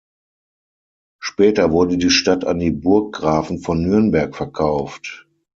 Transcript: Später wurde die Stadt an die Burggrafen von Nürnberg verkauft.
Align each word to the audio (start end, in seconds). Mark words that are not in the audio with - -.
Später 1.19 1.69
wurde 1.71 1.95
die 1.95 2.09
Stadt 2.09 2.43
an 2.43 2.57
die 2.57 2.71
Burggrafen 2.71 3.59
von 3.59 3.83
Nürnberg 3.83 4.35
verkauft. 4.35 5.27